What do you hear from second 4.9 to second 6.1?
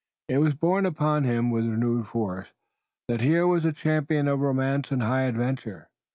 and high adventure.